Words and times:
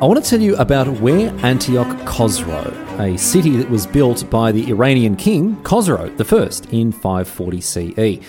I 0.00 0.06
want 0.06 0.22
to 0.22 0.30
tell 0.30 0.40
you 0.40 0.54
about 0.58 0.86
Weh 1.00 1.28
Antioch 1.42 1.88
Khosrow, 2.06 2.72
a 3.00 3.18
city 3.18 3.56
that 3.56 3.68
was 3.68 3.84
built 3.84 4.30
by 4.30 4.52
the 4.52 4.70
Iranian 4.70 5.16
king 5.16 5.56
Khosrow 5.64 6.08
I 6.08 6.76
in 6.76 6.92
540 6.92 7.60
CE. 7.60 8.24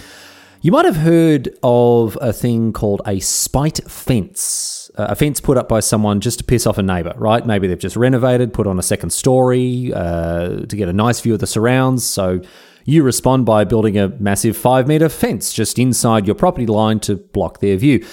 You 0.61 0.71
might 0.71 0.85
have 0.85 0.95
heard 0.95 1.49
of 1.61 2.17
a 2.21 2.33
thing 2.33 2.73
called 2.73 3.03
a 3.05 3.19
spite 3.19 3.87
fence. 3.87 4.89
A 4.95 5.15
fence 5.15 5.39
put 5.39 5.57
up 5.57 5.69
by 5.69 5.79
someone 5.79 6.21
just 6.21 6.39
to 6.39 6.43
piss 6.43 6.65
off 6.65 6.79
a 6.79 6.81
neighbour, 6.81 7.13
right? 7.17 7.45
Maybe 7.45 7.67
they've 7.67 7.77
just 7.77 7.95
renovated, 7.95 8.51
put 8.51 8.65
on 8.65 8.79
a 8.79 8.83
second 8.83 9.11
story 9.11 9.93
uh, 9.93 10.65
to 10.65 10.75
get 10.75 10.89
a 10.89 10.93
nice 10.93 11.21
view 11.21 11.35
of 11.35 11.39
the 11.39 11.45
surrounds. 11.45 12.03
So 12.03 12.41
you 12.85 13.03
respond 13.03 13.45
by 13.45 13.63
building 13.63 13.95
a 13.95 14.09
massive 14.19 14.57
five 14.57 14.87
metre 14.87 15.07
fence 15.07 15.53
just 15.53 15.77
inside 15.77 16.25
your 16.25 16.35
property 16.35 16.65
line 16.65 16.99
to 17.01 17.17
block 17.17 17.59
their 17.59 17.77
view. 17.77 18.03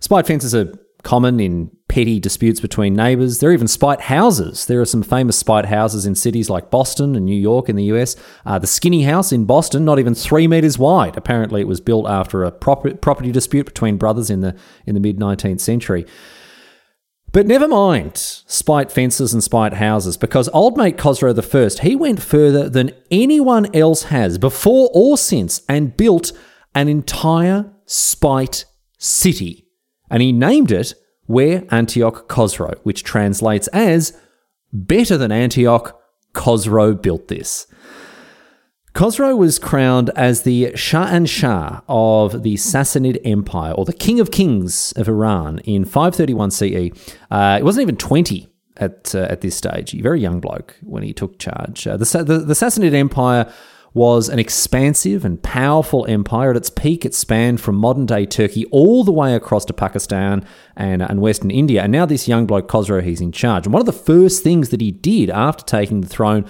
Spite 0.00 0.26
fences 0.26 0.52
are 0.52 0.74
common 1.04 1.38
in 1.38 1.70
petty 1.88 2.18
disputes 2.18 2.60
between 2.60 2.94
neighbors. 2.94 3.38
There 3.38 3.50
are 3.50 3.52
even 3.52 3.68
spite 3.68 4.02
houses. 4.02 4.66
There 4.66 4.80
are 4.80 4.86
some 4.86 5.02
famous 5.02 5.38
spite 5.38 5.66
houses 5.66 6.06
in 6.06 6.14
cities 6.14 6.50
like 6.50 6.70
Boston 6.70 7.14
and 7.14 7.24
New 7.24 7.38
York 7.38 7.68
in 7.68 7.76
the 7.76 7.84
US. 7.84 8.16
Uh, 8.44 8.58
the 8.58 8.66
Skinny 8.66 9.02
House 9.02 9.32
in 9.32 9.44
Boston, 9.44 9.84
not 9.84 9.98
even 9.98 10.14
three 10.14 10.48
meters 10.48 10.78
wide. 10.78 11.16
Apparently, 11.16 11.60
it 11.60 11.68
was 11.68 11.80
built 11.80 12.06
after 12.08 12.42
a 12.42 12.50
proper, 12.50 12.94
property 12.94 13.30
dispute 13.30 13.66
between 13.66 13.96
brothers 13.96 14.30
in 14.30 14.40
the 14.40 14.56
in 14.86 14.94
the 14.94 15.00
mid 15.00 15.18
19th 15.18 15.60
century. 15.60 16.06
But 17.32 17.46
never 17.46 17.66
mind 17.66 18.16
spite 18.16 18.92
fences 18.92 19.34
and 19.34 19.42
spite 19.42 19.74
houses, 19.74 20.16
because 20.16 20.48
old 20.50 20.76
mate 20.76 20.96
Khosrow 20.96 21.34
I, 21.36 21.82
he 21.82 21.96
went 21.96 22.22
further 22.22 22.68
than 22.68 22.92
anyone 23.10 23.74
else 23.74 24.04
has 24.04 24.38
before 24.38 24.88
or 24.94 25.18
since 25.18 25.60
and 25.68 25.96
built 25.96 26.32
an 26.74 26.88
entire 26.88 27.72
spite 27.86 28.64
city 28.98 29.64
and 30.10 30.22
he 30.22 30.32
named 30.32 30.70
it 30.70 30.94
Weh 31.26 31.62
Antioch 31.70 32.28
Khosrow, 32.28 32.78
which 32.82 33.04
translates 33.04 33.68
as 33.68 34.18
Better 34.74 35.16
than 35.16 35.30
Antioch, 35.30 36.00
Khosrow 36.32 37.00
built 37.00 37.28
this. 37.28 37.68
Khosrow 38.92 39.36
was 39.36 39.60
crowned 39.60 40.10
as 40.16 40.42
the 40.42 40.72
Shahanshah 40.72 41.84
of 41.88 42.42
the 42.42 42.54
Sassanid 42.54 43.20
Empire, 43.24 43.72
or 43.72 43.84
the 43.84 43.92
King 43.92 44.18
of 44.18 44.32
Kings 44.32 44.92
of 44.96 45.08
Iran, 45.08 45.60
in 45.60 45.84
531 45.84 46.50
CE. 46.50 46.90
Uh, 47.30 47.56
it 47.60 47.64
wasn't 47.64 47.82
even 47.82 47.96
20 47.96 48.48
at, 48.78 49.14
uh, 49.14 49.26
at 49.30 49.42
this 49.42 49.54
stage. 49.54 49.94
A 49.94 50.02
very 50.02 50.20
young 50.20 50.40
bloke 50.40 50.76
when 50.82 51.04
he 51.04 51.12
took 51.12 51.38
charge. 51.38 51.86
Uh, 51.86 51.96
the, 51.96 52.24
the, 52.24 52.38
the 52.38 52.54
Sassanid 52.54 52.94
Empire 52.94 53.52
was 53.94 54.28
an 54.28 54.40
expansive 54.40 55.24
and 55.24 55.40
powerful 55.42 56.04
empire. 56.06 56.50
At 56.50 56.56
its 56.56 56.68
peak, 56.68 57.04
it 57.04 57.14
spanned 57.14 57.60
from 57.60 57.76
modern 57.76 58.06
day 58.06 58.26
Turkey 58.26 58.66
all 58.66 59.04
the 59.04 59.12
way 59.12 59.34
across 59.34 59.64
to 59.66 59.72
Pakistan 59.72 60.44
and, 60.76 61.00
and 61.00 61.20
Western 61.20 61.52
India. 61.52 61.82
And 61.82 61.92
now, 61.92 62.04
this 62.04 62.26
young 62.26 62.44
bloke, 62.44 62.68
Khosrow, 62.68 63.02
he's 63.02 63.20
in 63.20 63.30
charge. 63.30 63.66
And 63.66 63.72
one 63.72 63.80
of 63.80 63.86
the 63.86 63.92
first 63.92 64.42
things 64.42 64.70
that 64.70 64.80
he 64.80 64.90
did 64.90 65.30
after 65.30 65.64
taking 65.64 66.00
the 66.00 66.08
throne 66.08 66.44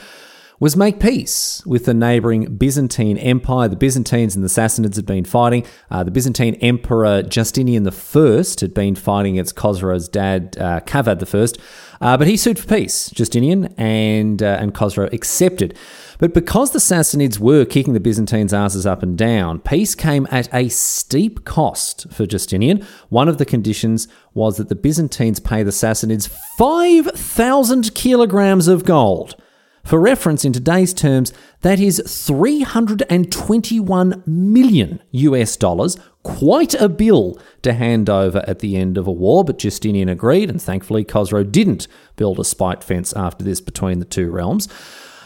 was 0.60 0.76
make 0.76 1.00
peace 1.00 1.62
with 1.66 1.84
the 1.84 1.94
neighboring 1.94 2.56
Byzantine 2.56 3.18
Empire. 3.18 3.68
The 3.68 3.76
Byzantines 3.76 4.34
and 4.34 4.44
the 4.44 4.48
Sassanids 4.48 4.96
had 4.96 5.06
been 5.06 5.24
fighting. 5.24 5.66
Uh, 5.90 6.04
the 6.04 6.10
Byzantine 6.10 6.54
Emperor 6.56 7.22
Justinian 7.22 7.86
I 7.86 8.44
had 8.60 8.74
been 8.74 8.94
fighting 8.94 9.34
against 9.34 9.56
Khosrow's 9.56 10.08
dad, 10.08 10.56
uh, 10.58 10.80
Kavad 10.80 11.22
I. 11.22 11.64
Uh, 12.00 12.16
but 12.16 12.26
he 12.26 12.36
sued 12.36 12.58
for 12.58 12.66
peace, 12.66 13.10
Justinian, 13.10 13.74
and, 13.76 14.42
uh, 14.42 14.58
and 14.60 14.74
Khosrow 14.74 15.12
accepted. 15.12 15.76
But 16.18 16.34
because 16.34 16.70
the 16.70 16.78
Sassanids 16.78 17.38
were 17.38 17.64
kicking 17.64 17.92
the 17.92 18.00
Byzantines' 18.00 18.54
asses 18.54 18.86
up 18.86 19.02
and 19.02 19.18
down, 19.18 19.58
peace 19.60 19.94
came 19.94 20.28
at 20.30 20.52
a 20.54 20.68
steep 20.68 21.44
cost 21.44 22.12
for 22.12 22.26
Justinian. 22.26 22.86
One 23.08 23.28
of 23.28 23.38
the 23.38 23.44
conditions 23.44 24.06
was 24.34 24.56
that 24.58 24.68
the 24.68 24.74
Byzantines 24.74 25.40
pay 25.40 25.62
the 25.62 25.70
Sassanids 25.70 26.28
5,000 26.56 27.94
kilograms 27.94 28.68
of 28.68 28.84
gold. 28.84 29.36
For 29.84 30.00
reference, 30.00 30.44
in 30.46 30.52
today's 30.52 30.94
terms, 30.94 31.32
that 31.60 31.78
is 31.78 32.02
321 32.06 34.22
million 34.26 35.02
US 35.10 35.56
dollars, 35.56 35.98
quite 36.22 36.74
a 36.74 36.88
bill 36.88 37.38
to 37.62 37.74
hand 37.74 38.08
over 38.08 38.42
at 38.48 38.60
the 38.60 38.76
end 38.76 38.96
of 38.96 39.06
a 39.06 39.12
war, 39.12 39.44
but 39.44 39.58
Justinian 39.58 40.08
agreed, 40.08 40.48
and 40.48 40.60
thankfully 40.60 41.04
Khosrow 41.04 41.44
didn't 41.44 41.86
build 42.16 42.40
a 42.40 42.44
spite 42.44 42.82
fence 42.82 43.12
after 43.12 43.44
this 43.44 43.60
between 43.60 43.98
the 43.98 44.06
two 44.06 44.30
realms. 44.30 44.68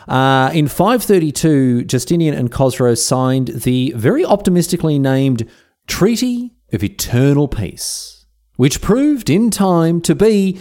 Uh, 0.08 0.50
in 0.52 0.66
532, 0.66 1.84
Justinian 1.84 2.34
and 2.34 2.50
Khosrow 2.50 2.98
signed 2.98 3.48
the 3.48 3.92
very 3.94 4.24
optimistically 4.24 4.98
named 4.98 5.48
Treaty 5.86 6.56
of 6.72 6.82
Eternal 6.82 7.46
Peace, 7.46 8.26
which 8.56 8.80
proved 8.80 9.30
in 9.30 9.50
time 9.50 10.00
to 10.00 10.16
be, 10.16 10.58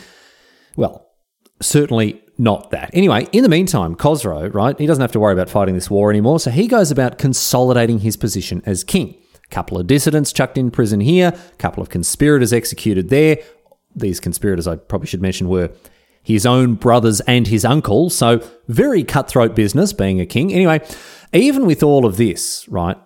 well, 0.76 1.10
certainly 1.62 2.22
not 2.38 2.72
that. 2.72 2.90
Anyway, 2.94 3.28
in 3.32 3.44
the 3.44 3.50
meantime, 3.50 3.96
Khosrow, 3.96 4.54
right, 4.54 4.78
he 4.80 4.86
doesn't 4.86 5.02
have 5.02 5.12
to 5.14 5.20
worry 5.20 5.34
about 5.34 5.50
fighting 5.50 5.76
this 5.76 5.90
war 5.90 6.10
anymore, 6.10 6.40
so 6.40 6.52
he 6.52 6.68
goes 6.68 6.92
about 6.92 7.18
consolidating 7.18 8.00
his 8.00 8.16
position 8.16 8.62
as 8.66 8.84
king. 8.84 9.16
Couple 9.50 9.78
of 9.80 9.88
dissidents 9.88 10.34
chucked 10.34 10.58
in 10.58 10.72
prison 10.72 11.00
here, 11.00 11.34
couple 11.58 11.82
of 11.82 11.90
conspirators 11.90 12.52
executed 12.52 13.10
there. 13.10 13.38
These 13.96 14.20
conspirators, 14.20 14.68
I 14.68 14.76
probably 14.76 15.08
should 15.08 15.22
mention, 15.22 15.48
were 15.50 15.72
his 16.22 16.46
own 16.46 16.76
brothers 16.76 17.22
and 17.22 17.48
his 17.48 17.64
uncle. 17.64 18.10
So, 18.10 18.46
very 18.68 19.04
cutthroat 19.04 19.56
business 19.56 19.94
being 19.94 20.20
a 20.20 20.26
king. 20.26 20.54
Anyway, 20.54 20.82
even 21.32 21.66
with 21.66 21.82
all 21.82 22.06
of 22.06 22.18
this, 22.18 22.68
right, 22.68 22.98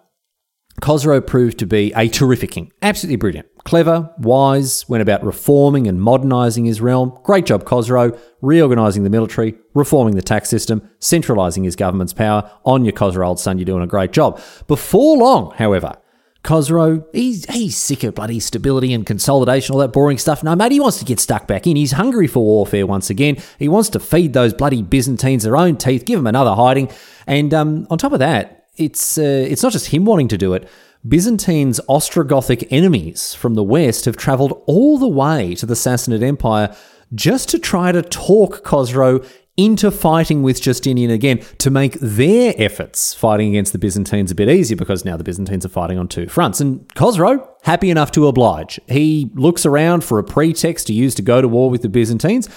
Khosrow 0.82 1.26
proved 1.26 1.60
to 1.60 1.68
be 1.68 1.94
a 1.96 2.08
terrific 2.08 2.52
king. 2.52 2.74
Absolutely 2.82 3.18
brilliant. 3.18 3.48
Clever, 3.64 4.12
wise, 4.18 4.90
went 4.90 5.04
about 5.04 5.24
reforming 5.24 5.88
and 5.88 6.02
modernising 6.02 6.66
his 6.66 6.82
realm. 6.82 7.16
Great 7.24 7.46
job, 7.46 7.64
Khosrow, 7.64 8.20
reorganising 8.42 9.04
the 9.04 9.12
military, 9.12 9.54
reforming 9.76 10.16
the 10.16 10.24
tax 10.24 10.50
system, 10.50 10.90
centralising 11.00 11.64
his 11.64 11.76
government's 11.76 12.14
power. 12.14 12.50
On 12.66 12.84
your 12.84 12.94
Khosrow, 12.94 13.28
old 13.28 13.40
son, 13.40 13.60
you're 13.60 13.66
doing 13.66 13.84
a 13.84 13.88
great 13.88 14.12
job. 14.12 14.42
Before 14.68 15.18
long, 15.18 15.52
however, 15.52 15.98
Khosrow, 16.44 17.06
he's, 17.14 17.46
he's 17.46 17.78
sick 17.78 18.04
of 18.04 18.16
bloody 18.16 18.40
stability 18.40 18.92
and 18.92 19.06
consolidation, 19.06 19.74
all 19.74 19.80
that 19.82 19.94
boring 19.94 20.18
stuff. 20.18 20.44
No, 20.44 20.56
mate, 20.56 20.72
he 20.72 20.80
wants 20.80 20.98
to 20.98 21.06
get 21.06 21.20
stuck 21.20 21.46
back 21.46 21.68
in. 21.68 21.76
He's 21.76 21.92
hungry 21.92 22.26
for 22.26 22.44
warfare 22.44 22.88
once 22.88 23.12
again. 23.12 23.38
He 23.60 23.70
wants 23.70 23.90
to 23.90 24.00
feed 24.00 24.34
those 24.34 24.52
bloody 24.52 24.82
Byzantines 24.82 25.44
their 25.44 25.56
own 25.56 25.78
teeth, 25.78 26.06
give 26.06 26.18
them 26.18 26.26
another 26.26 26.56
hiding. 26.56 26.90
And 27.28 27.54
um, 27.54 27.86
on 27.92 28.00
top 28.00 28.14
of 28.14 28.20
that, 28.20 28.61
it's, 28.76 29.18
uh, 29.18 29.22
it's 29.22 29.64
not 29.64 29.72
just 29.72 29.88
him 29.88 30.06
wanting 30.06 30.28
to 30.30 30.38
do 30.38 30.54
it. 30.54 30.68
Byzantine's 31.08 31.80
Ostrogothic 31.90 32.68
enemies 32.70 33.34
from 33.34 33.56
the 33.56 33.64
west 33.64 34.06
have 34.06 34.18
travelled 34.18 34.62
all 34.68 34.98
the 34.98 35.08
way 35.08 35.56
to 35.56 35.66
the 35.66 35.74
Sassanid 35.74 36.22
Empire 36.22 36.76
just 37.14 37.50
to 37.50 37.60
try 37.60 37.92
to 37.92 38.02
talk 38.02 38.64
Khosrow 38.64 39.28
into 39.58 39.92
fighting 39.92 40.44
with 40.44 40.62
Justinian 40.62 41.12
again 41.12 41.40
to 41.58 41.70
make 41.70 41.94
their 42.00 42.54
efforts 42.58 43.14
fighting 43.14 43.50
against 43.50 43.74
the 43.74 43.80
Byzantines 43.80 44.32
a 44.32 44.36
bit 44.36 44.50
easier 44.50 44.78
because 44.78 45.04
now 45.04 45.18
the 45.18 45.24
Byzantines 45.24 45.66
are 45.66 45.70
fighting 45.70 45.98
on 45.98 46.08
two 46.08 46.28
fronts. 46.28 46.62
And 46.62 46.88
Khosrow, 46.96 47.46
happy 47.64 47.90
enough 47.90 48.12
to 48.14 48.28
oblige. 48.28 48.80
He 48.88 49.30
looks 49.34 49.66
around 49.66 50.04
for 50.04 50.20
a 50.20 50.24
pretext 50.24 50.88
to 50.88 50.94
use 50.94 51.14
to 51.16 51.22
go 51.22 51.42
to 51.42 51.48
war 51.48 51.70
with 51.70 51.82
the 51.82 51.90
Byzantines 51.90 52.48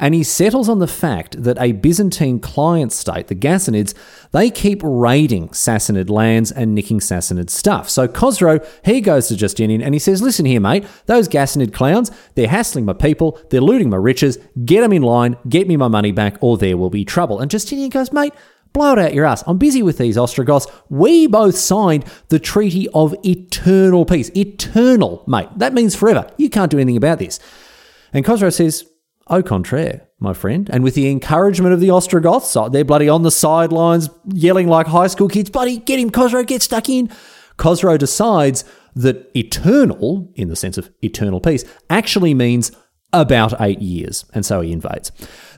and 0.00 0.14
he 0.14 0.22
settles 0.22 0.68
on 0.68 0.78
the 0.78 0.86
fact 0.86 1.42
that 1.42 1.60
a 1.60 1.72
Byzantine 1.72 2.38
client 2.40 2.92
state, 2.92 3.26
the 3.26 3.34
Ghassanids, 3.34 3.94
they 4.32 4.50
keep 4.50 4.80
raiding 4.82 5.48
Sassanid 5.48 6.08
lands 6.08 6.52
and 6.52 6.74
nicking 6.74 7.00
Sassanid 7.00 7.50
stuff. 7.50 7.90
So 7.90 8.06
Khosrow, 8.06 8.64
he 8.84 9.00
goes 9.00 9.28
to 9.28 9.36
Justinian 9.36 9.82
and 9.82 9.94
he 9.94 9.98
says, 9.98 10.22
Listen 10.22 10.46
here, 10.46 10.60
mate, 10.60 10.86
those 11.06 11.28
Ghassanid 11.28 11.72
clowns, 11.72 12.10
they're 12.34 12.48
hassling 12.48 12.84
my 12.84 12.92
people, 12.92 13.40
they're 13.50 13.60
looting 13.60 13.90
my 13.90 13.96
riches, 13.96 14.38
get 14.64 14.82
them 14.82 14.92
in 14.92 15.02
line, 15.02 15.36
get 15.48 15.66
me 15.66 15.76
my 15.76 15.88
money 15.88 16.12
back, 16.12 16.36
or 16.40 16.56
there 16.56 16.76
will 16.76 16.90
be 16.90 17.04
trouble. 17.04 17.40
And 17.40 17.50
Justinian 17.50 17.90
goes, 17.90 18.12
Mate, 18.12 18.32
blow 18.72 18.92
it 18.92 18.98
out 18.98 19.14
your 19.14 19.24
ass. 19.24 19.42
I'm 19.46 19.58
busy 19.58 19.82
with 19.82 19.98
these 19.98 20.16
Ostrogoths. 20.16 20.68
We 20.88 21.26
both 21.26 21.56
signed 21.56 22.04
the 22.28 22.38
Treaty 22.38 22.88
of 22.90 23.14
Eternal 23.24 24.04
Peace. 24.04 24.30
Eternal, 24.36 25.24
mate. 25.26 25.48
That 25.56 25.74
means 25.74 25.96
forever. 25.96 26.30
You 26.36 26.50
can't 26.50 26.70
do 26.70 26.78
anything 26.78 26.96
about 26.96 27.18
this. 27.18 27.40
And 28.12 28.24
Khosrow 28.24 28.52
says, 28.52 28.88
Au 29.30 29.42
contraire, 29.42 30.06
my 30.20 30.32
friend. 30.32 30.68
And 30.72 30.82
with 30.82 30.94
the 30.94 31.10
encouragement 31.10 31.74
of 31.74 31.80
the 31.80 31.90
Ostrogoths, 31.90 32.56
uh, 32.56 32.68
they're 32.68 32.84
bloody 32.84 33.08
on 33.08 33.22
the 33.22 33.30
sidelines 33.30 34.08
yelling 34.32 34.68
like 34.68 34.86
high 34.86 35.06
school 35.06 35.28
kids, 35.28 35.50
buddy, 35.50 35.78
get 35.78 35.98
him, 35.98 36.10
Khosrow, 36.10 36.46
get 36.46 36.62
stuck 36.62 36.88
in. 36.88 37.10
Khosrow 37.56 37.98
decides 37.98 38.64
that 38.94 39.30
eternal, 39.36 40.32
in 40.34 40.48
the 40.48 40.56
sense 40.56 40.78
of 40.78 40.90
eternal 41.02 41.40
peace, 41.40 41.64
actually 41.90 42.34
means 42.34 42.72
about 43.12 43.58
eight 43.60 43.80
years, 43.80 44.26
and 44.34 44.44
so 44.44 44.60
he 44.60 44.70
invades. 44.70 45.10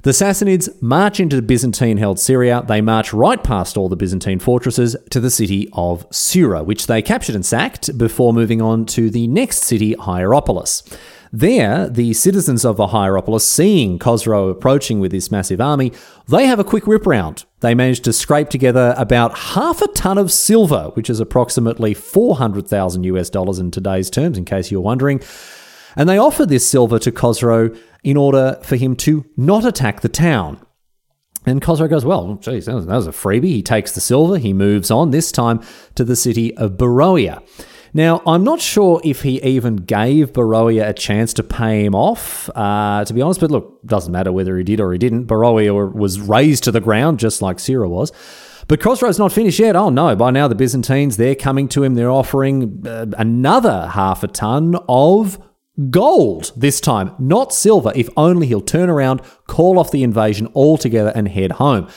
The 0.02 0.12
Sassanids 0.12 0.80
march 0.80 1.18
into 1.18 1.42
Byzantine 1.42 1.96
held 1.96 2.20
Syria. 2.20 2.64
They 2.66 2.80
march 2.80 3.12
right 3.12 3.42
past 3.42 3.76
all 3.76 3.88
the 3.88 3.96
Byzantine 3.96 4.38
fortresses 4.38 4.96
to 5.10 5.20
the 5.20 5.30
city 5.30 5.68
of 5.72 6.06
Sura, 6.10 6.62
which 6.62 6.86
they 6.86 7.02
captured 7.02 7.34
and 7.34 7.44
sacked 7.44 7.98
before 7.98 8.32
moving 8.32 8.62
on 8.62 8.86
to 8.86 9.10
the 9.10 9.26
next 9.26 9.64
city, 9.64 9.94
Hierapolis. 9.94 10.84
There, 11.32 11.88
the 11.88 12.12
citizens 12.12 12.64
of 12.64 12.76
the 12.76 12.88
Hierapolis, 12.88 13.46
seeing 13.46 14.00
Khosrow 14.00 14.50
approaching 14.50 14.98
with 14.98 15.12
this 15.12 15.30
massive 15.30 15.60
army, 15.60 15.92
they 16.26 16.46
have 16.46 16.58
a 16.58 16.64
quick 16.64 16.88
rip 16.88 17.06
round. 17.06 17.44
They 17.60 17.72
manage 17.72 18.00
to 18.00 18.12
scrape 18.12 18.48
together 18.48 18.94
about 18.96 19.38
half 19.38 19.80
a 19.80 19.86
ton 19.88 20.18
of 20.18 20.32
silver, 20.32 20.90
which 20.94 21.08
is 21.08 21.20
approximately 21.20 21.94
400,000 21.94 23.04
US 23.04 23.30
dollars 23.30 23.60
in 23.60 23.70
today's 23.70 24.10
terms, 24.10 24.38
in 24.38 24.44
case 24.44 24.72
you're 24.72 24.80
wondering. 24.80 25.20
And 25.94 26.08
they 26.08 26.18
offer 26.18 26.46
this 26.46 26.68
silver 26.68 26.98
to 26.98 27.12
Khosrow 27.12 27.78
in 28.02 28.16
order 28.16 28.58
for 28.62 28.74
him 28.74 28.96
to 28.96 29.24
not 29.36 29.64
attack 29.64 30.00
the 30.00 30.08
town. 30.08 30.60
And 31.46 31.62
Khosrow 31.62 31.88
goes, 31.88 32.04
Well, 32.04 32.34
geez, 32.36 32.66
that 32.66 32.74
was, 32.74 32.86
that 32.86 32.96
was 32.96 33.06
a 33.06 33.12
freebie. 33.12 33.44
He 33.44 33.62
takes 33.62 33.92
the 33.92 34.00
silver, 34.00 34.36
he 34.36 34.52
moves 34.52 34.90
on, 34.90 35.10
this 35.10 35.30
time 35.30 35.62
to 35.94 36.04
the 36.04 36.16
city 36.16 36.56
of 36.56 36.72
Beroia. 36.72 37.42
Now, 37.92 38.22
I'm 38.26 38.44
not 38.44 38.60
sure 38.60 39.00
if 39.02 39.22
he 39.22 39.42
even 39.42 39.76
gave 39.76 40.32
Beroia 40.32 40.88
a 40.88 40.92
chance 40.92 41.34
to 41.34 41.42
pay 41.42 41.84
him 41.84 41.94
off, 41.94 42.48
uh, 42.54 43.04
to 43.04 43.12
be 43.12 43.20
honest, 43.20 43.40
but 43.40 43.50
look, 43.50 43.82
doesn't 43.84 44.12
matter 44.12 44.30
whether 44.30 44.56
he 44.56 44.64
did 44.64 44.80
or 44.80 44.92
he 44.92 44.98
didn't. 44.98 45.26
Beroia 45.26 45.92
was 45.92 46.20
razed 46.20 46.64
to 46.64 46.70
the 46.70 46.80
ground 46.80 47.18
just 47.18 47.42
like 47.42 47.58
Sura 47.58 47.88
was. 47.88 48.12
But 48.68 48.78
Khosrow's 48.78 49.18
not 49.18 49.32
finished 49.32 49.58
yet. 49.58 49.74
Oh 49.74 49.90
no, 49.90 50.14
by 50.14 50.30
now 50.30 50.46
the 50.46 50.54
Byzantines, 50.54 51.16
they're 51.16 51.34
coming 51.34 51.68
to 51.70 51.82
him, 51.82 51.94
they're 51.94 52.10
offering 52.10 52.86
uh, 52.86 53.06
another 53.18 53.88
half 53.88 54.22
a 54.22 54.28
ton 54.28 54.76
of 54.88 55.40
gold 55.90 56.52
this 56.56 56.80
time, 56.80 57.14
not 57.18 57.52
silver, 57.52 57.90
if 57.96 58.08
only 58.16 58.46
he'll 58.46 58.60
turn 58.60 58.88
around, 58.88 59.22
call 59.46 59.78
off 59.78 59.90
the 59.90 60.04
invasion 60.04 60.46
altogether 60.54 61.10
and 61.14 61.26
head 61.26 61.52
home. 61.52 61.88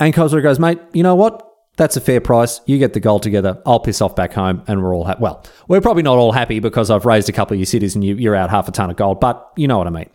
And 0.00 0.12
Khosrow 0.12 0.42
goes, 0.42 0.58
mate, 0.58 0.80
you 0.92 1.02
know 1.02 1.14
what? 1.14 1.53
That's 1.76 1.96
a 1.96 2.00
fair 2.00 2.20
price. 2.20 2.60
You 2.66 2.78
get 2.78 2.92
the 2.92 3.00
gold 3.00 3.22
together. 3.22 3.60
I'll 3.66 3.80
piss 3.80 4.00
off 4.00 4.14
back 4.14 4.32
home, 4.32 4.62
and 4.66 4.82
we're 4.82 4.94
all 4.94 5.04
happy. 5.04 5.22
Well, 5.22 5.44
we're 5.66 5.80
probably 5.80 6.04
not 6.04 6.18
all 6.18 6.32
happy 6.32 6.60
because 6.60 6.90
I've 6.90 7.04
razed 7.04 7.28
a 7.28 7.32
couple 7.32 7.54
of 7.54 7.58
your 7.58 7.66
cities 7.66 7.94
and 7.94 8.04
you, 8.04 8.30
are 8.30 8.36
out 8.36 8.50
half 8.50 8.68
a 8.68 8.72
ton 8.72 8.90
of 8.90 8.96
gold, 8.96 9.20
but 9.20 9.52
you 9.56 9.66
know 9.66 9.78
what 9.78 9.86
I 9.86 9.90
mean. 9.90 10.08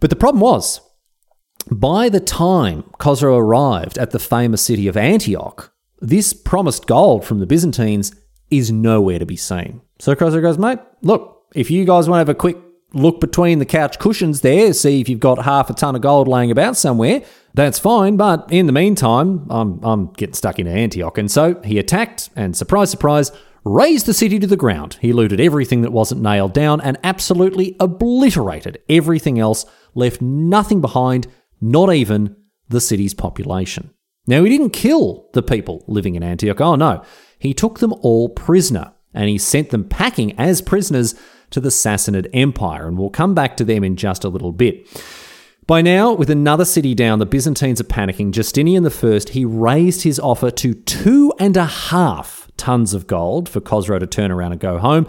But 0.00 0.10
the 0.10 0.16
problem 0.16 0.40
was, 0.40 0.80
by 1.70 2.08
the 2.08 2.20
time 2.20 2.82
Khosrow 2.98 3.38
arrived 3.38 3.98
at 3.98 4.10
the 4.10 4.18
famous 4.18 4.62
city 4.62 4.88
of 4.88 4.96
Antioch, 4.96 5.72
this 6.00 6.32
promised 6.32 6.86
gold 6.86 7.24
from 7.24 7.40
the 7.40 7.46
Byzantines 7.46 8.14
is 8.50 8.72
nowhere 8.72 9.18
to 9.18 9.26
be 9.26 9.36
seen. 9.36 9.82
So 9.98 10.14
Khosrow 10.14 10.42
goes, 10.42 10.58
mate, 10.58 10.78
look, 11.02 11.44
if 11.54 11.70
you 11.70 11.84
guys 11.84 12.08
want 12.08 12.16
to 12.16 12.20
have 12.20 12.28
a 12.28 12.34
quick 12.34 12.56
look 12.92 13.20
between 13.20 13.58
the 13.58 13.66
couch 13.66 13.98
cushions 13.98 14.40
there, 14.40 14.72
see 14.72 15.00
if 15.00 15.08
you've 15.08 15.20
got 15.20 15.44
half 15.44 15.68
a 15.70 15.74
ton 15.74 15.94
of 15.94 16.02
gold 16.02 16.26
laying 16.26 16.50
about 16.50 16.76
somewhere, 16.76 17.22
that's 17.54 17.78
fine, 17.78 18.16
but 18.16 18.46
in 18.50 18.66
the 18.66 18.72
meantime, 18.72 19.46
I'm, 19.50 19.80
I'm 19.82 20.12
getting 20.12 20.34
stuck 20.34 20.58
into 20.58 20.70
Antioch. 20.70 21.18
And 21.18 21.30
so 21.30 21.60
he 21.62 21.78
attacked 21.78 22.30
and, 22.36 22.56
surprise, 22.56 22.90
surprise, 22.90 23.32
razed 23.64 24.06
the 24.06 24.14
city 24.14 24.38
to 24.38 24.46
the 24.46 24.56
ground. 24.56 24.96
He 25.00 25.12
looted 25.12 25.40
everything 25.40 25.82
that 25.82 25.92
wasn't 25.92 26.22
nailed 26.22 26.54
down 26.54 26.80
and 26.80 26.98
absolutely 27.04 27.76
obliterated 27.80 28.80
everything 28.88 29.38
else, 29.38 29.66
left 29.94 30.22
nothing 30.22 30.80
behind, 30.80 31.26
not 31.60 31.92
even 31.92 32.36
the 32.68 32.80
city's 32.80 33.14
population. 33.14 33.90
Now, 34.26 34.44
he 34.44 34.50
didn't 34.50 34.70
kill 34.70 35.28
the 35.32 35.42
people 35.42 35.84
living 35.88 36.14
in 36.14 36.22
Antioch. 36.22 36.60
Oh, 36.60 36.76
no. 36.76 37.02
He 37.38 37.54
took 37.54 37.78
them 37.78 37.94
all 38.00 38.28
prisoner 38.28 38.92
and 39.14 39.28
he 39.28 39.38
sent 39.38 39.70
them 39.70 39.88
packing 39.88 40.38
as 40.38 40.60
prisoners 40.60 41.14
to 41.50 41.60
the 41.60 41.68
Sassanid 41.68 42.28
Empire. 42.32 42.86
And 42.86 42.98
we'll 42.98 43.10
come 43.10 43.34
back 43.34 43.56
to 43.58 43.64
them 43.64 43.84
in 43.84 43.96
just 43.96 44.24
a 44.24 44.28
little 44.28 44.52
bit. 44.52 44.86
By 45.66 45.82
now, 45.82 46.14
with 46.14 46.30
another 46.30 46.64
city 46.64 46.94
down, 46.94 47.18
the 47.18 47.26
Byzantines 47.26 47.80
are 47.80 47.84
panicking. 47.84 48.30
Justinian 48.30 48.86
I, 48.86 49.20
he 49.30 49.44
raised 49.44 50.02
his 50.02 50.18
offer 50.18 50.50
to 50.50 50.74
two 50.74 51.32
and 51.38 51.56
a 51.56 51.66
half 51.66 52.50
tons 52.56 52.94
of 52.94 53.06
gold 53.06 53.48
for 53.48 53.60
Khosrow 53.60 54.00
to 54.00 54.06
turn 54.06 54.30
around 54.30 54.52
and 54.52 54.60
go 54.60 54.78
home. 54.78 55.06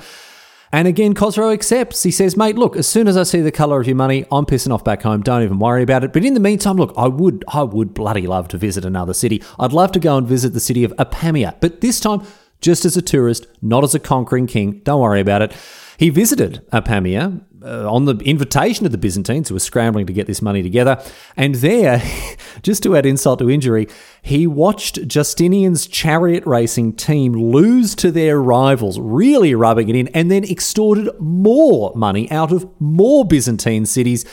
And 0.71 0.87
again, 0.87 1.15
Khosrow 1.15 1.51
accepts. 1.51 2.03
He 2.03 2.11
says, 2.11 2.37
mate, 2.37 2.57
look, 2.57 2.75
as 2.75 2.87
soon 2.87 3.07
as 3.07 3.17
I 3.17 3.23
see 3.23 3.41
the 3.41 3.51
colour 3.51 3.79
of 3.81 3.87
your 3.87 3.95
money, 3.95 4.25
I'm 4.31 4.45
pissing 4.45 4.71
off 4.71 4.83
back 4.83 5.01
home. 5.01 5.21
Don't 5.21 5.41
even 5.43 5.59
worry 5.59 5.81
about 5.81 6.03
it. 6.03 6.13
But 6.13 6.25
in 6.25 6.35
the 6.35 6.39
meantime, 6.39 6.75
look, 6.75 6.93
I 6.95 7.07
would, 7.07 7.43
I 7.47 7.63
would 7.63 7.93
bloody 7.93 8.27
love 8.27 8.49
to 8.49 8.57
visit 8.57 8.85
another 8.85 9.13
city. 9.13 9.41
I'd 9.57 9.73
love 9.73 9.93
to 9.93 9.99
go 9.99 10.17
and 10.17 10.27
visit 10.27 10.53
the 10.53 10.59
city 10.59 10.83
of 10.83 10.93
Apamea, 10.97 11.55
but 11.59 11.81
this 11.81 11.99
time 11.99 12.21
just 12.61 12.85
as 12.85 12.97
a 12.97 13.01
tourist, 13.01 13.47
not 13.61 13.83
as 13.83 13.95
a 13.95 13.99
conquering 13.99 14.47
king. 14.47 14.81
Don't 14.83 15.01
worry 15.01 15.21
about 15.21 15.41
it. 15.41 15.53
He 15.99 16.09
visited 16.09 16.65
Apamea 16.71 17.41
uh, 17.61 17.91
on 17.91 18.05
the 18.05 18.15
invitation 18.19 18.85
of 18.85 18.93
the 18.93 18.97
Byzantines, 18.97 19.49
who 19.49 19.55
were 19.55 19.59
scrambling 19.59 20.05
to 20.05 20.13
get 20.13 20.27
this 20.27 20.41
money 20.41 20.63
together. 20.63 21.03
And 21.35 21.55
there, 21.55 22.01
just 22.61 22.83
to 22.83 22.95
add 22.95 23.05
insult 23.05 23.39
to 23.39 23.49
injury, 23.49 23.89
he 24.21 24.47
watched 24.47 25.05
Justinian's 25.05 25.87
chariot 25.87 26.45
racing 26.45 26.93
team 26.93 27.33
lose 27.33 27.95
to 27.95 28.11
their 28.11 28.41
rivals, 28.41 28.97
really 28.97 29.53
rubbing 29.53 29.89
it 29.89 29.95
in, 29.97 30.07
and 30.09 30.31
then 30.31 30.45
extorted 30.45 31.09
more 31.19 31.91
money 31.97 32.31
out 32.31 32.53
of 32.53 32.65
more 32.79 33.25
Byzantine 33.25 33.85
cities 33.85 34.23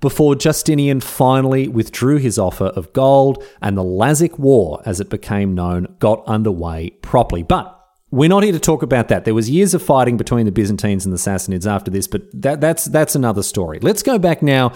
before 0.00 0.34
Justinian 0.34 1.00
finally 1.00 1.68
withdrew 1.68 2.16
his 2.16 2.40
offer 2.40 2.66
of 2.66 2.92
gold 2.92 3.40
and 3.62 3.78
the 3.78 3.84
Lazic 3.84 4.36
War, 4.36 4.82
as 4.84 4.98
it 4.98 5.10
became 5.10 5.54
known, 5.54 5.94
got 6.00 6.24
underway 6.26 6.90
properly. 6.90 7.44
But 7.44 7.83
we're 8.10 8.28
not 8.28 8.42
here 8.42 8.52
to 8.52 8.60
talk 8.60 8.82
about 8.82 9.08
that. 9.08 9.24
There 9.24 9.34
was 9.34 9.50
years 9.50 9.74
of 9.74 9.82
fighting 9.82 10.16
between 10.16 10.46
the 10.46 10.52
Byzantines 10.52 11.04
and 11.04 11.12
the 11.12 11.18
Sassanids 11.18 11.66
after 11.66 11.90
this, 11.90 12.06
but 12.06 12.22
that, 12.32 12.60
that's 12.60 12.84
that's 12.84 13.14
another 13.14 13.42
story. 13.42 13.78
Let's 13.80 14.02
go 14.02 14.18
back 14.18 14.42
now 14.42 14.72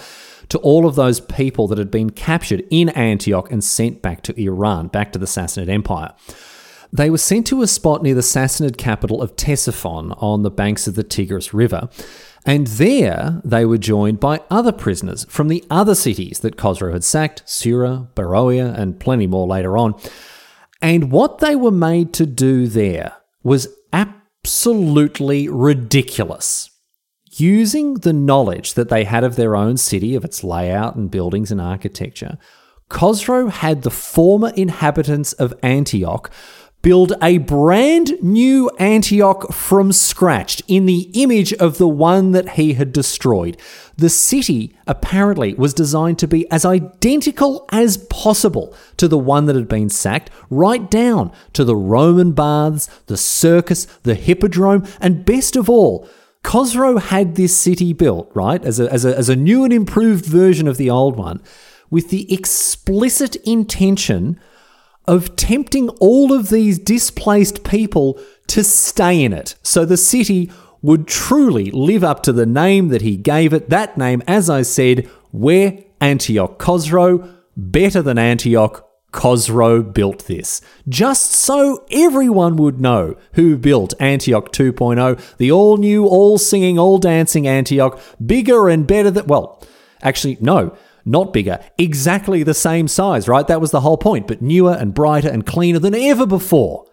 to 0.48 0.58
all 0.58 0.86
of 0.86 0.94
those 0.94 1.20
people 1.20 1.68
that 1.68 1.78
had 1.78 1.90
been 1.90 2.10
captured 2.10 2.64
in 2.70 2.88
Antioch 2.90 3.50
and 3.52 3.62
sent 3.62 4.02
back 4.02 4.22
to 4.22 4.40
Iran, 4.40 4.88
back 4.88 5.12
to 5.12 5.18
the 5.18 5.26
Sassanid 5.26 5.68
Empire. 5.68 6.14
They 6.92 7.10
were 7.10 7.18
sent 7.18 7.46
to 7.48 7.62
a 7.62 7.66
spot 7.66 8.02
near 8.02 8.14
the 8.14 8.22
Sassanid 8.22 8.78
capital 8.78 9.20
of 9.20 9.36
Ctesiphon 9.36 10.20
on 10.22 10.42
the 10.42 10.50
banks 10.50 10.86
of 10.86 10.94
the 10.94 11.04
Tigris 11.04 11.52
River. 11.52 11.88
And 12.46 12.66
there 12.66 13.42
they 13.44 13.66
were 13.66 13.76
joined 13.76 14.20
by 14.20 14.40
other 14.50 14.72
prisoners 14.72 15.26
from 15.28 15.48
the 15.48 15.62
other 15.68 15.94
cities 15.94 16.38
that 16.40 16.56
Khosrow 16.56 16.94
had 16.94 17.04
sacked, 17.04 17.42
Sura, 17.44 18.08
Beroia, 18.14 18.74
and 18.74 18.98
plenty 18.98 19.26
more 19.26 19.46
later 19.46 19.76
on. 19.76 19.94
And 20.80 21.12
what 21.12 21.38
they 21.38 21.54
were 21.54 21.70
made 21.70 22.14
to 22.14 22.24
do 22.24 22.66
there 22.68 23.17
was 23.48 23.68
absolutely 23.92 25.48
ridiculous. 25.48 26.70
Using 27.32 27.94
the 27.94 28.12
knowledge 28.12 28.74
that 28.74 28.88
they 28.88 29.04
had 29.04 29.24
of 29.24 29.36
their 29.36 29.56
own 29.56 29.76
city, 29.76 30.14
of 30.14 30.24
its 30.24 30.44
layout 30.44 30.96
and 30.96 31.10
buildings 31.10 31.50
and 31.50 31.60
architecture, 31.60 32.38
Khosrow 32.90 33.50
had 33.50 33.82
the 33.82 33.90
former 33.90 34.50
inhabitants 34.56 35.32
of 35.34 35.54
Antioch 35.62 36.30
build 36.82 37.12
a 37.20 37.38
brand 37.38 38.12
new 38.22 38.70
Antioch 38.78 39.52
from 39.52 39.92
scratch 39.92 40.62
in 40.68 40.86
the 40.86 41.10
image 41.14 41.52
of 41.54 41.78
the 41.78 41.88
one 41.88 42.30
that 42.32 42.50
he 42.50 42.74
had 42.74 42.92
destroyed. 42.92 43.56
The 43.96 44.08
city 44.08 44.76
apparently 44.86 45.54
was 45.54 45.74
designed 45.74 46.18
to 46.20 46.28
be 46.28 46.48
as 46.50 46.64
identical 46.64 47.66
as 47.72 47.98
possible 48.08 48.74
to 48.96 49.08
the 49.08 49.18
one 49.18 49.46
that 49.46 49.56
had 49.56 49.68
been 49.68 49.90
sacked, 49.90 50.30
right 50.50 50.88
down 50.88 51.32
to 51.54 51.64
the 51.64 51.76
Roman 51.76 52.32
baths, 52.32 52.88
the 53.06 53.16
circus, 53.16 53.86
the 54.04 54.14
hippodrome, 54.14 54.86
and 55.00 55.24
best 55.24 55.56
of 55.56 55.68
all, 55.68 56.08
Khosrow 56.44 57.00
had 57.00 57.34
this 57.34 57.56
city 57.56 57.92
built, 57.92 58.30
right, 58.34 58.64
as 58.64 58.78
a, 58.78 58.90
as 58.92 59.04
a, 59.04 59.16
as 59.18 59.28
a 59.28 59.36
new 59.36 59.64
and 59.64 59.72
improved 59.72 60.24
version 60.24 60.68
of 60.68 60.76
the 60.76 60.88
old 60.88 61.16
one 61.16 61.42
with 61.90 62.10
the 62.10 62.32
explicit 62.32 63.36
intention 63.44 64.38
of 65.08 65.34
tempting 65.36 65.88
all 66.00 66.32
of 66.34 66.50
these 66.50 66.78
displaced 66.78 67.64
people 67.64 68.20
to 68.46 68.62
stay 68.62 69.24
in 69.24 69.32
it. 69.32 69.56
So 69.62 69.84
the 69.84 69.96
city 69.96 70.52
would 70.82 71.08
truly 71.08 71.70
live 71.70 72.04
up 72.04 72.22
to 72.24 72.32
the 72.32 72.46
name 72.46 72.88
that 72.88 73.02
he 73.02 73.16
gave 73.16 73.52
it. 73.52 73.70
That 73.70 73.96
name, 73.96 74.22
as 74.28 74.50
I 74.50 74.62
said, 74.62 75.08
Weh 75.32 75.82
Antioch 76.00 76.58
Khosrow, 76.58 77.36
better 77.56 78.02
than 78.02 78.18
Antioch, 78.18 78.86
Khosrow 79.10 79.82
built 79.82 80.26
this. 80.26 80.60
Just 80.86 81.32
so 81.32 81.86
everyone 81.90 82.56
would 82.56 82.78
know 82.78 83.16
who 83.32 83.56
built 83.56 83.94
Antioch 83.98 84.52
2.0, 84.52 85.36
the 85.38 85.50
all 85.50 85.78
new, 85.78 86.04
all 86.06 86.36
singing, 86.36 86.78
all 86.78 86.98
dancing 86.98 87.48
Antioch, 87.48 87.98
bigger 88.24 88.68
and 88.68 88.86
better 88.86 89.10
than, 89.10 89.26
well, 89.26 89.66
actually, 90.02 90.36
no, 90.42 90.76
not 91.04 91.32
bigger, 91.32 91.60
exactly 91.78 92.42
the 92.42 92.54
same 92.54 92.88
size, 92.88 93.28
right? 93.28 93.46
That 93.46 93.60
was 93.60 93.70
the 93.70 93.80
whole 93.80 93.98
point, 93.98 94.26
but 94.26 94.42
newer 94.42 94.72
and 94.72 94.94
brighter 94.94 95.28
and 95.28 95.46
cleaner 95.46 95.78
than 95.78 95.94
ever 95.94 96.26
before. 96.26 96.86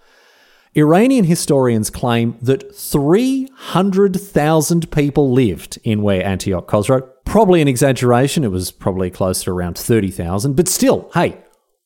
Iranian 0.75 1.25
historians 1.25 1.89
claim 1.89 2.37
that 2.41 2.75
300,000 2.75 4.91
people 4.91 5.31
lived 5.31 5.79
in 5.83 6.01
Weh 6.01 6.19
Antioch 6.19 6.67
Khosrow. 6.67 7.07
Probably 7.23 7.61
an 7.61 7.67
exaggeration, 7.67 8.43
it 8.43 8.51
was 8.51 8.71
probably 8.71 9.09
close 9.09 9.43
to 9.43 9.51
around 9.51 9.77
30,000, 9.77 10.55
but 10.55 10.67
still, 10.67 11.09
hey, 11.13 11.37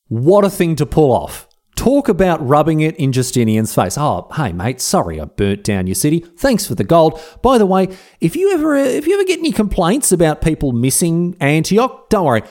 what 0.07 0.43
a 0.43 0.49
thing 0.49 0.75
to 0.77 0.88
pull 0.88 1.11
off. 1.11 1.47
Talk 1.79 2.09
about 2.09 2.45
rubbing 2.45 2.81
it 2.81 2.98
in 2.98 3.13
Justinian's 3.13 3.74
face. 3.74 3.98
Oh, 3.98 4.27
hey 4.36 4.51
mate, 4.51 4.81
sorry 4.81 5.17
I 5.17 5.24
burnt 5.24 5.63
down 5.63 5.88
your 5.88 5.95
city. 5.95 6.19
Thanks 6.19 6.67
for 6.67 6.75
the 6.75 6.83
gold. 6.83 7.21
By 7.41 7.57
the 7.57 7.65
way, 7.65 7.88
if 8.19 8.36
you 8.36 8.51
ever 8.51 8.75
if 8.75 9.07
you 9.07 9.13
ever 9.13 9.24
get 9.24 9.39
any 9.39 9.53
complaints 9.53 10.12
about 10.12 10.41
people 10.41 10.74
missing 10.74 11.38
Antioch, 11.39 12.09
don't 12.09 12.25
worry. 12.25 12.41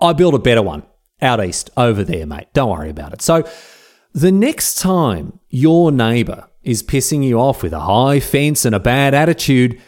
I 0.00 0.12
built 0.12 0.34
a 0.34 0.38
better 0.38 0.62
one 0.62 0.84
out 1.20 1.44
east 1.44 1.70
over 1.76 2.04
there, 2.04 2.24
mate. 2.26 2.46
Don't 2.52 2.70
worry 2.70 2.90
about 2.90 3.12
it. 3.12 3.22
So, 3.22 3.42
the 4.12 4.30
next 4.30 4.78
time 4.78 5.40
your 5.48 5.90
neighbor 5.90 6.46
is 6.62 6.84
pissing 6.84 7.24
you 7.24 7.40
off 7.40 7.64
with 7.64 7.72
a 7.72 7.80
high 7.80 8.20
fence 8.20 8.64
and 8.64 8.76
a 8.76 8.78
bad 8.78 9.14
attitude, 9.14 9.82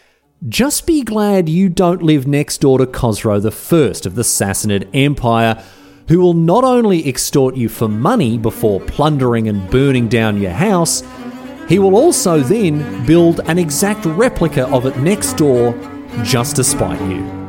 just 0.49 0.89
be 0.89 1.05
glad 1.05 1.49
you 1.49 1.69
don't 1.69 2.03
live 2.03 2.27
next 2.27 2.61
door 2.61 2.79
to 2.79 2.87
Khosrow 2.87 3.53
First 3.53 4.07
of 4.07 4.17
the 4.17 4.23
Sassanid 4.23 4.91
Empire 4.93 5.63
who 6.09 6.21
will 6.21 6.35
not 6.35 6.65
only 6.65 7.09
extort 7.09 7.57
you 7.57 7.69
for 7.69 7.89
money 7.89 8.39
before 8.39 8.81
plundering 8.81 9.49
and 9.49 9.69
burning 9.71 10.09
down 10.09 10.41
your 10.41 10.53
house, 10.53 11.03
he 11.69 11.79
will 11.79 11.97
also 11.97 12.41
then 12.41 13.07
build 13.07 13.41
an 13.47 13.59
exact 13.59 14.05
replica 14.05 14.69
of 14.69 14.87
it 14.87 14.97
next 14.99 15.35
door 15.35 15.73
just 16.23 16.57
to 16.57 16.65
spite 16.65 17.01
you. 17.03 17.42